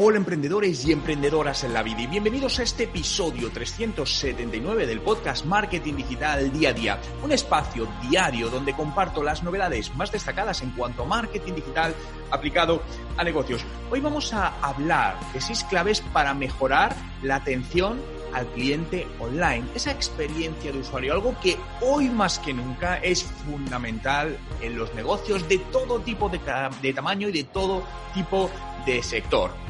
[0.00, 5.44] Hola emprendedores y emprendedoras en la vida y bienvenidos a este episodio 379 del podcast
[5.44, 10.70] Marketing Digital Día a Día, un espacio diario donde comparto las novedades más destacadas en
[10.70, 11.96] cuanto a marketing digital
[12.30, 12.80] aplicado
[13.16, 13.64] a negocios.
[13.90, 16.94] Hoy vamos a hablar de seis claves para mejorar
[17.24, 18.00] la atención
[18.32, 24.38] al cliente online, esa experiencia de usuario, algo que hoy más que nunca es fundamental
[24.60, 26.38] en los negocios de todo tipo de,
[26.92, 27.82] tamaño y de todo
[28.14, 28.48] tipo
[28.86, 29.67] de sector.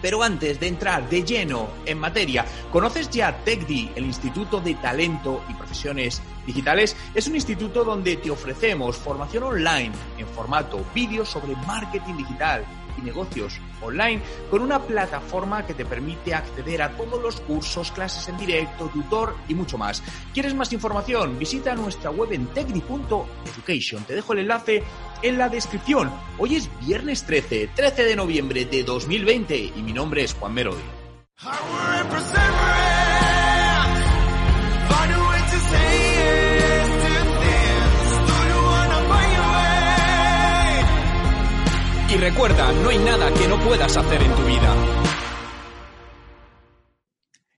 [0.00, 5.42] Pero antes de entrar de lleno en materia, ¿conoces ya TechDi, el Instituto de Talento
[5.48, 6.96] y Profesiones Digitales?
[7.14, 12.64] Es un instituto donde te ofrecemos formación online en formato vídeo sobre marketing digital
[13.02, 18.36] negocios online con una plataforma que te permite acceder a todos los cursos, clases en
[18.36, 20.02] directo, tutor y mucho más.
[20.32, 21.38] ¿Quieres más información?
[21.38, 24.04] Visita nuestra web en tecdi.education.
[24.04, 24.82] Te dejo el enlace
[25.22, 26.10] en la descripción.
[26.38, 30.82] Hoy es viernes 13, 13 de noviembre de 2020 y mi nombre es Juan Merodi.
[42.20, 44.74] Recuerda, no hay nada que no puedas hacer en tu vida.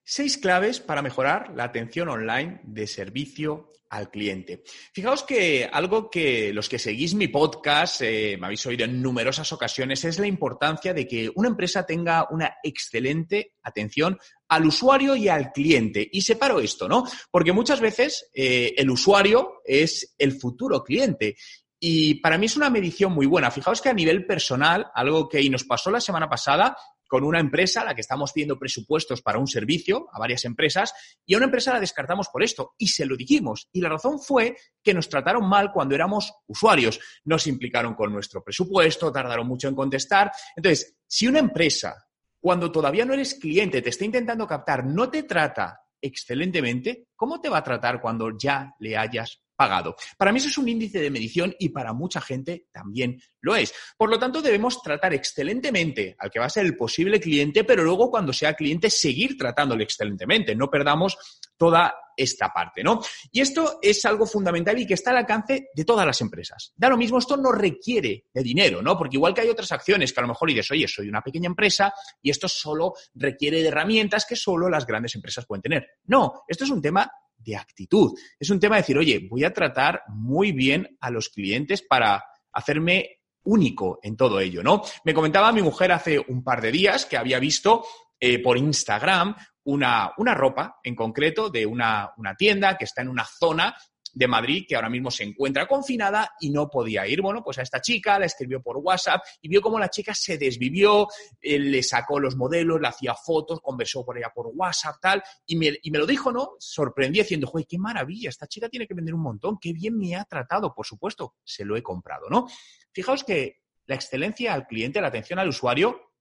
[0.05, 4.62] Seis claves para mejorar la atención online de servicio al cliente.
[4.92, 9.52] Fijaos que algo que los que seguís mi podcast eh, me habéis oído en numerosas
[9.52, 15.28] ocasiones es la importancia de que una empresa tenga una excelente atención al usuario y
[15.28, 16.08] al cliente.
[16.11, 17.05] Y separo esto, ¿no?
[17.30, 21.36] Porque muchas veces eh, el usuario es el futuro cliente
[21.83, 23.50] y para mí es una medición muy buena.
[23.50, 26.77] Fijaos que a nivel personal, algo que nos pasó la semana pasada
[27.09, 30.92] con una empresa a la que estamos pidiendo presupuestos para un servicio a varias empresas
[31.27, 33.69] y a una empresa la descartamos por esto y se lo dijimos.
[33.73, 37.01] Y la razón fue que nos trataron mal cuando éramos usuarios.
[37.25, 40.31] Nos implicaron con nuestro presupuesto, tardaron mucho en contestar.
[40.55, 41.97] Entonces, si una empresa,
[42.39, 47.48] cuando todavía no eres cliente, te está intentando captar, no te trata excelentemente, ¿cómo te
[47.48, 49.95] va a tratar cuando ya le hayas pagado.
[50.17, 53.74] Para mí eso es un índice de medición y para mucha gente también lo es.
[53.95, 57.84] Por lo tanto, debemos tratar excelentemente al que va a ser el posible cliente, pero
[57.84, 60.55] luego cuando sea cliente seguir tratándole excelentemente.
[60.55, 61.18] No perdamos
[61.58, 63.02] toda esta parte, ¿no?
[63.30, 66.73] Y esto es algo fundamental y que está al alcance de todas las empresas.
[66.74, 68.96] Da lo mismo, esto no requiere de dinero, ¿no?
[68.96, 71.48] Porque igual que hay otras acciones que a lo mejor dices, oye, soy una pequeña
[71.48, 71.92] empresa
[72.23, 75.86] y esto solo requiere de herramientas que solo las grandes empresas pueden tener.
[76.05, 77.11] No, esto es un tema
[77.45, 78.12] de actitud.
[78.39, 82.24] Es un tema de decir, oye, voy a tratar muy bien a los clientes para
[82.52, 84.83] hacerme único en todo ello, ¿no?
[85.05, 87.84] Me comentaba mi mujer hace un par de días que había visto
[88.18, 89.34] eh, por Instagram
[89.64, 93.74] una, una, ropa en concreto de una, una, tienda que está en una zona
[94.12, 97.22] de Madrid que ahora mismo se encuentra confinada y no podía ir.
[97.22, 100.38] Bueno, pues a esta chica la escribió por WhatsApp y vio cómo la chica se
[100.38, 101.08] desvivió,
[101.40, 105.72] le sacó los modelos, le hacía fotos, conversó por ella por WhatsApp, tal, y me,
[105.82, 106.52] y me lo dijo, ¿no?
[106.58, 108.28] Sorprendí diciendo, ¡joder, qué maravilla!
[108.28, 111.64] Esta chica tiene que vender un montón, qué bien me ha tratado, por supuesto, se
[111.64, 112.46] lo he comprado, ¿no?
[112.92, 116.12] Fijaos que la excelencia al cliente, la atención al usuario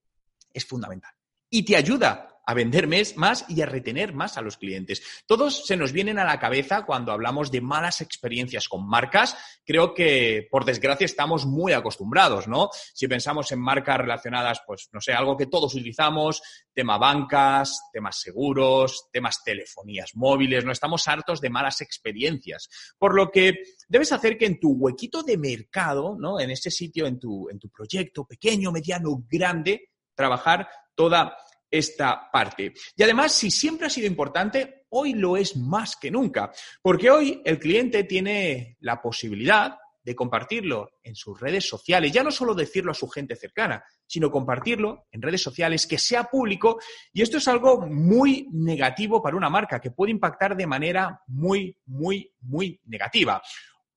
[0.51, 1.11] es fundamental
[1.49, 5.03] y te ayuda a vender más y a retener más a los clientes.
[5.27, 9.37] Todos se nos vienen a la cabeza cuando hablamos de malas experiencias con marcas.
[9.63, 12.71] Creo que, por desgracia, estamos muy acostumbrados, ¿no?
[12.73, 16.41] Si pensamos en marcas relacionadas, pues, no sé, algo que todos utilizamos,
[16.73, 22.67] tema bancas, temas seguros, temas telefonías móviles, no estamos hartos de malas experiencias.
[22.97, 26.39] Por lo que debes hacer que en tu huequito de mercado, ¿no?
[26.39, 31.37] En ese sitio, en tu, en tu proyecto pequeño, mediano, grande, trabajar toda
[31.69, 32.73] esta parte.
[32.95, 37.41] Y además, si siempre ha sido importante, hoy lo es más que nunca, porque hoy
[37.45, 42.91] el cliente tiene la posibilidad de compartirlo en sus redes sociales, ya no solo decirlo
[42.91, 46.79] a su gente cercana, sino compartirlo en redes sociales, que sea público,
[47.13, 51.77] y esto es algo muy negativo para una marca, que puede impactar de manera muy,
[51.85, 53.41] muy, muy negativa.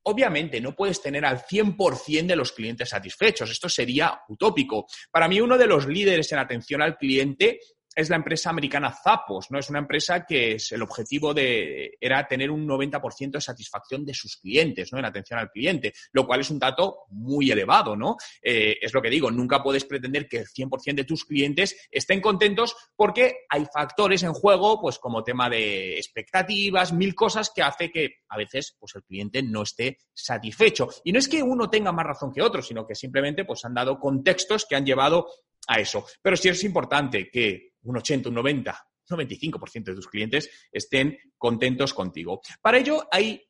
[0.04, 4.86] Obviamente no puedes tener al 100% de los clientes satisfechos, esto sería utópico.
[5.10, 7.60] Para mí uno de los líderes en atención al cliente
[7.94, 9.58] es la empresa americana Zappos, ¿no?
[9.58, 14.14] Es una empresa que es, el objetivo de, era tener un 90% de satisfacción de
[14.14, 14.98] sus clientes, ¿no?
[14.98, 18.16] En atención al cliente, lo cual es un dato muy elevado, ¿no?
[18.42, 22.20] Eh, es lo que digo, nunca puedes pretender que el 100% de tus clientes estén
[22.20, 27.90] contentos porque hay factores en juego, pues como tema de expectativas, mil cosas que hace
[27.90, 30.88] que a veces, pues el cliente no esté satisfecho.
[31.04, 33.74] Y no es que uno tenga más razón que otro, sino que simplemente, pues han
[33.74, 35.28] dado contextos que han llevado
[35.66, 36.06] a eso.
[36.20, 41.18] Pero sí es importante que un 80, un 90, un 95% de tus clientes estén
[41.36, 42.40] contentos contigo.
[42.60, 43.42] Para ello hay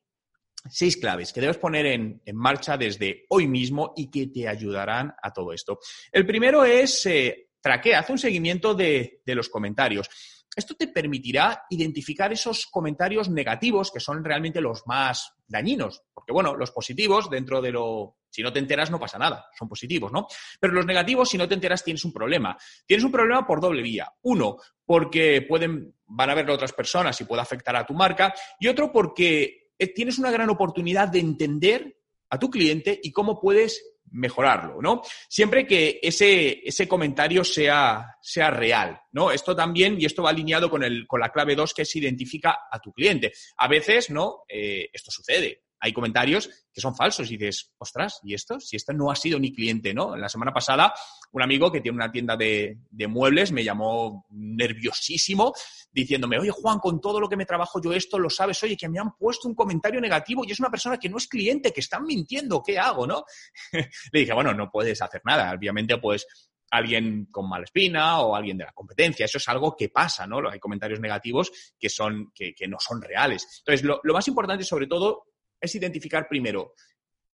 [0.68, 5.32] seis claves que debes poner en, marcha desde hoy mismo y que te ayudarán a
[5.32, 5.78] todo esto.
[6.10, 10.08] El primero es eh, traquea, haz un seguimiento de, de los comentarios.
[10.54, 16.02] Esto te permitirá identificar esos comentarios negativos que son realmente los más dañinos.
[16.12, 18.16] Porque, bueno, los positivos, dentro de lo.
[18.30, 19.46] Si no te enteras, no pasa nada.
[19.58, 20.26] Son positivos, ¿no?
[20.60, 22.56] Pero los negativos, si no te enteras, tienes un problema.
[22.86, 24.10] Tienes un problema por doble vía.
[24.22, 28.34] Uno, porque pueden, van a verlo otras personas y puede afectar a tu marca.
[28.58, 31.98] Y otro, porque eh, tienes una gran oportunidad de entender
[32.30, 35.02] a tu cliente y cómo puedes mejorarlo, ¿no?
[35.28, 39.30] Siempre que ese, ese comentario sea, sea real, ¿no?
[39.30, 42.60] Esto también, y esto va alineado con, el, con la clave 2, que es identifica
[42.70, 43.32] a tu cliente.
[43.56, 44.44] A veces, ¿no?
[44.48, 48.60] Eh, esto sucede hay comentarios que son falsos y dices, ostras, ¿y esto?
[48.60, 50.16] Si esto no ha sido ni cliente, ¿no?
[50.16, 50.94] La semana pasada,
[51.32, 55.52] un amigo que tiene una tienda de, muebles me llamó nerviosísimo
[55.90, 58.88] diciéndome, oye, Juan, con todo lo que me trabajo yo esto, lo sabes, oye, que
[58.88, 61.80] me han puesto un comentario negativo y es una persona que no es cliente, que
[61.80, 63.24] están mintiendo, ¿qué hago, no?
[64.12, 66.26] Le dije, bueno, no puedes hacer nada, obviamente, pues
[66.70, 69.26] alguien con mala espina o alguien de la competencia.
[69.26, 70.48] Eso es algo que pasa, ¿no?
[70.48, 73.46] Hay comentarios negativos que, son, que, no son reales.
[73.58, 75.31] Entonces, lo, lo, más importante, sobre todo,
[75.62, 76.74] es identificar primero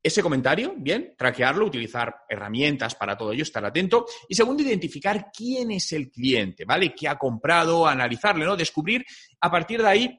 [0.02, 4.06] ese comentario, bien, traquearlo, utilizar herramientas para todo ello, estar atento.
[4.28, 6.94] Y segundo, identificar quién es el cliente, ¿vale?
[6.94, 7.87] ¿Qué ha comprado?
[7.87, 8.56] Analizarle, ¿no?
[8.56, 9.05] Descubrir
[9.40, 10.19] a partir de ahí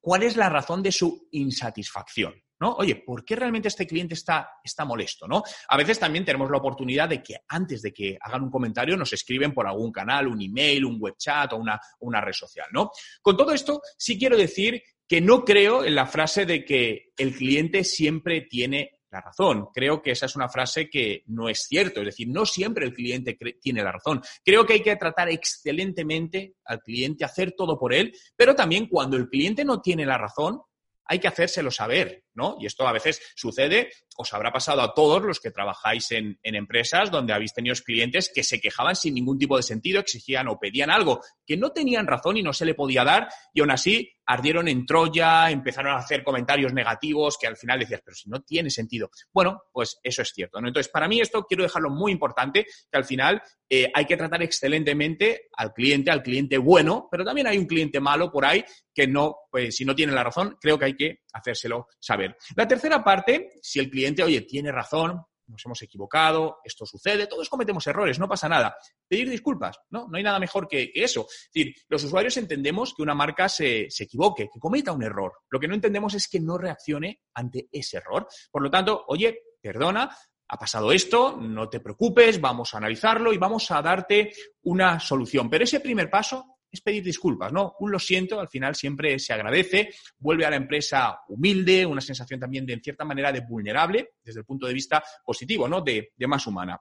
[0.00, 2.34] cuál es la razón de su insatisfacción.
[2.60, 2.74] ¿No?
[2.74, 5.26] Oye, ¿por qué realmente este cliente está, está molesto?
[5.26, 5.42] ¿no?
[5.68, 9.12] A veces también tenemos la oportunidad de que antes de que hagan un comentario nos
[9.12, 12.90] escriben por algún canal, un email, un web chat o una, una red social, ¿no?
[13.22, 17.34] Con todo esto, sí quiero decir que no creo en la frase de que el
[17.34, 19.68] cliente siempre tiene la razón.
[19.72, 22.00] Creo que esa es una frase que no es cierto.
[22.00, 24.20] Es decir, no siempre el cliente tiene la razón.
[24.44, 29.16] Creo que hay que tratar excelentemente al cliente, hacer todo por él, pero también cuando
[29.16, 30.60] el cliente no tiene la razón,
[31.04, 32.56] hay que hacérselo saber, ¿no?
[32.60, 37.10] Y esto a veces sucede, os habrá pasado a todos los que trabajáis en, empresas
[37.10, 40.90] donde habéis tenido clientes que se quejaban sin ningún tipo de sentido, exigían o pedían
[40.90, 44.68] algo que no tenían razón y no se le podía dar, y aún así ardieron
[44.68, 48.70] en Troya, empezaron a hacer comentarios negativos que al final decías, pero si no tiene
[48.70, 49.10] sentido.
[49.32, 50.60] Bueno, pues eso es cierto.
[50.60, 50.68] ¿no?
[50.68, 54.42] Entonces, para mí esto quiero dejarlo muy importante, que al final eh, hay que tratar
[54.42, 59.06] excelentemente al cliente, al cliente bueno, pero también hay un cliente malo por ahí que
[59.06, 62.25] no, pues si no tiene la razón, creo que hay que hacérselo saber.
[62.56, 67.48] La tercera parte, si el cliente, oye, tiene razón, nos hemos equivocado, esto sucede, todos
[67.48, 68.76] cometemos errores, no pasa nada.
[69.06, 70.08] Pedir disculpas, ¿no?
[70.08, 71.26] No hay nada mejor que, eso.
[71.28, 75.32] Es decir, los usuarios entendemos que una marca se, se, equivoque, que cometa un error.
[75.50, 78.26] Lo que no entendemos es que no reaccione ante ese error.
[78.50, 80.10] Por lo tanto, oye, perdona,
[80.48, 84.32] ha pasado esto, no te preocupes, vamos a analizarlo y vamos a darte
[84.62, 85.50] una solución.
[85.50, 87.74] Pero ese primer paso pedir disculpas, ¿no?
[87.80, 92.40] Un lo siento, al final siempre se agradece, vuelve a la empresa humilde, una sensación
[92.40, 95.80] también de, en cierta manera, de vulnerable, desde el punto de vista positivo, ¿no?
[95.80, 96.80] De, más humana.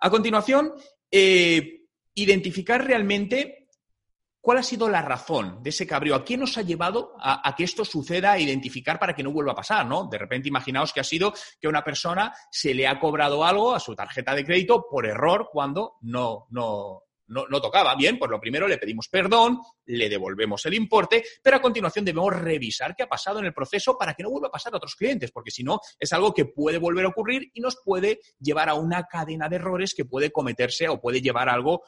[0.00, 0.72] A continuación,
[1.10, 1.82] eh,
[2.14, 3.62] identificar realmente
[4.42, 7.62] cuál ha sido la razón de ese cabreo, a quién nos ha llevado a, que
[7.62, 10.08] esto suceda, a identificar para que no vuelva a pasar, ¿no?
[10.10, 13.80] De repente imaginaos que ha sido que una persona se le ha cobrado algo a
[13.80, 17.94] su tarjeta de crédito por error cuando no, no, no, tocaba.
[17.94, 22.34] Bien, pues lo primero le pedimos perdón, le devolvemos el importe, pero a continuación debemos
[22.34, 24.94] revisar qué ha pasado en el proceso para que no vuelva a pasar a otros
[24.94, 28.68] clientes, porque si no, es algo que puede volver a ocurrir y nos puede llevar
[28.68, 31.82] a una cadena de errores que puede cometerse o puede llevar a algo,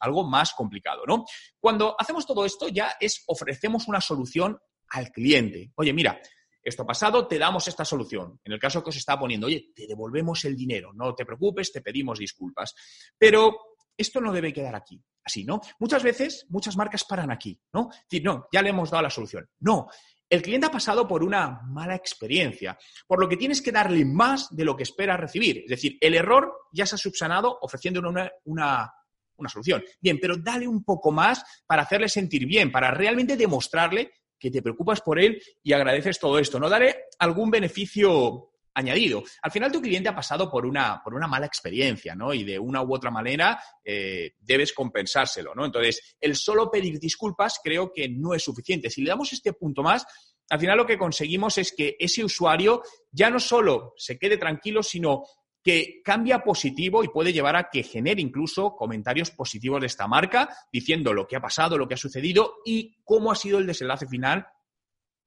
[0.00, 1.24] algo más complicado, ¿no?
[1.60, 4.58] Cuando hacemos todo esto ya es ofrecemos una solución
[4.88, 5.72] al cliente.
[5.76, 6.20] Oye, mira,
[6.62, 8.38] esto ha pasado, te damos esta solución.
[8.44, 11.72] En el caso que os está poniendo, oye, te devolvemos el dinero, no te preocupes,
[11.72, 12.74] te pedimos disculpas.
[13.18, 13.71] Pero
[14.02, 15.60] esto no debe quedar aquí, así, ¿no?
[15.78, 17.88] Muchas veces, muchas marcas paran aquí, ¿no?
[18.10, 19.48] decir, no, ya le hemos dado la solución.
[19.60, 19.88] No,
[20.28, 24.48] el cliente ha pasado por una mala experiencia, por lo que tienes que darle más
[24.54, 25.58] de lo que espera recibir.
[25.64, 28.92] Es decir, el error ya se ha subsanado ofreciendo una, una,
[29.36, 29.84] una solución.
[30.00, 34.62] Bien, pero dale un poco más para hacerle sentir bien, para realmente demostrarle que te
[34.62, 36.58] preocupas por él y agradeces todo esto.
[36.58, 39.22] No daré algún beneficio añadido.
[39.42, 42.32] Al final tu cliente ha pasado por una, por una mala experiencia, ¿no?
[42.32, 45.64] Y de una u otra manera eh, debes compensárselo, ¿no?
[45.64, 48.90] Entonces, el solo pedir disculpas creo que no es suficiente.
[48.90, 50.04] Si le damos este punto más,
[50.50, 54.82] al final lo que conseguimos es que ese usuario ya no solo se quede tranquilo,
[54.82, 55.24] sino
[55.62, 60.48] que cambia positivo y puede llevar a que genere incluso comentarios positivos de esta marca,
[60.72, 64.08] diciendo lo que ha pasado, lo que ha sucedido y cómo ha sido el desenlace
[64.08, 64.46] final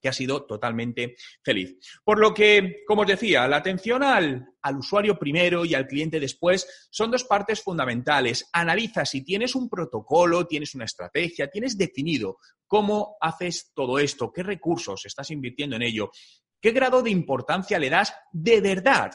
[0.01, 1.77] que ha sido totalmente feliz.
[2.03, 6.19] Por lo que, como os decía, la atención al, al, usuario primero y al cliente
[6.19, 8.49] después son dos partes fundamentales.
[8.53, 12.37] Analiza si tienes un protocolo, tienes una estrategia, tienes definido
[12.67, 16.11] cómo haces todo esto, qué recursos estás invirtiendo en ello,
[16.61, 19.11] qué grado de importancia le das de verdad.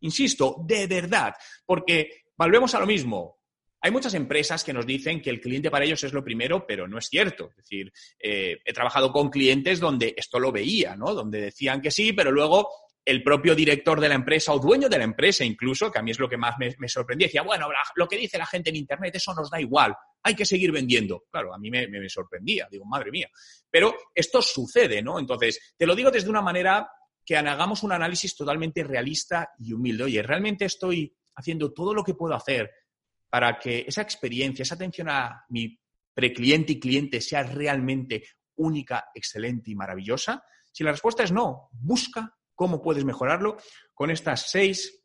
[0.00, 3.38] Insisto, de verdad, porque volvemos a lo mismo
[3.84, 6.88] Hay muchas empresas que nos dicen que el cliente para ellos es lo primero, pero
[6.88, 7.50] no es cierto.
[7.50, 11.12] Es decir, eh, he trabajado con clientes donde esto lo veía, ¿no?
[11.12, 12.66] Donde decían que sí, pero luego
[13.04, 16.12] el propio director de la empresa o dueño de la empresa incluso, que a mí
[16.12, 19.16] es lo que más me, sorprendía, decía, bueno, lo que dice la gente en Internet,
[19.16, 21.24] eso nos da igual, hay que seguir vendiendo.
[21.30, 23.28] Claro, a mí me, me sorprendía, digo, madre mía.
[23.70, 25.18] Pero esto sucede, ¿no?
[25.18, 26.88] Entonces, te lo digo desde una manera
[27.22, 30.04] que hagamos un análisis totalmente realista y humilde.
[30.04, 32.70] Oye, ¿realmente estoy haciendo todo lo que puedo hacer
[33.34, 35.76] para que esa experiencia, esa atención a mi
[36.14, 38.22] precliente y cliente sea realmente
[38.54, 40.44] única, excelente y maravillosa?
[40.70, 43.56] Si la respuesta es no, busca cómo puedes mejorarlo
[43.92, 45.02] con estas seis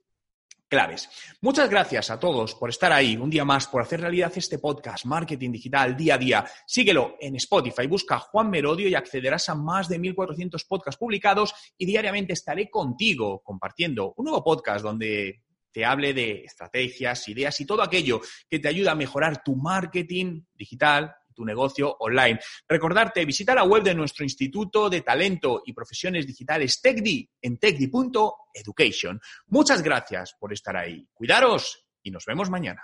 [0.67, 1.09] claves.
[1.41, 5.05] Muchas gracias a todos por estar ahí un día más, por hacer realidad este podcast,
[5.05, 6.45] Marketing Digital, día a día.
[6.67, 11.87] Síguelo en Spotify, busca Juan Merodio y accederás a más de 1.400 podcasts publicados y
[11.87, 17.81] diariamente estaré contigo compartiendo un nuevo podcast donde te hable de estrategias, ideas y todo
[17.81, 22.39] aquello que te ayuda a mejorar tu marketing digital, tu negocio online.
[22.67, 29.21] Recordarte, visita la web de nuestro Instituto de Talento y Profesiones Digitales TechDi en techdi.education.
[29.47, 31.07] Muchas gracias por estar ahí.
[31.13, 32.83] Cuidaros y nos vemos mañana.